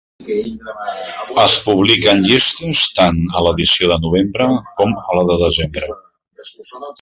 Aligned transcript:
Es 1.43 1.57
publiquen 1.65 2.23
llistes 2.29 2.81
tant 3.01 3.19
a 3.41 3.45
l'edició 3.49 3.91
de 3.93 3.99
novembre 4.07 4.49
com 4.81 4.97
a 5.03 5.19
la 5.21 5.27
de 5.33 5.37
desembre. 5.45 5.93